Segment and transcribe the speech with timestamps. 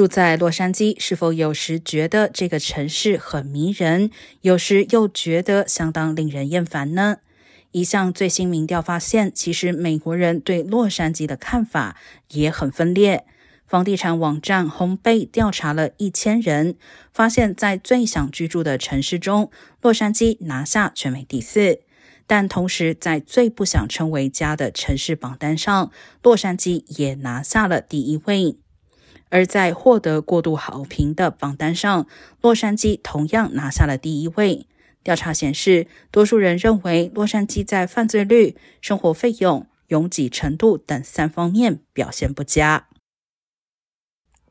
[0.00, 7.18] 住在洛杉矶，是否有时觉得这个城市很迷人，有时又觉得相当令人厌烦呢？
[7.72, 11.98] 一项最新民调发现，其实美国人对洛杉矶的看法
[12.30, 13.26] 也很分裂。
[13.66, 16.76] 房地产网站 HomeBay 调查了一千人，
[17.12, 19.50] 发现，在最想居住的城市中，
[19.82, 21.80] 洛杉矶拿下全美第四。
[22.26, 28.56] 但同时，在最不想称为家的城市榜单上，洛杉矶也拿下了第一位。
[29.30, 32.06] 而在获得过度好评的榜单上，
[32.42, 34.66] 洛杉矶同样拿下了第一位。
[35.02, 42.88] 调查显示，多数人认为洛杉矶在犯罪率、生活费用、拥挤程度等三方面表现不佳。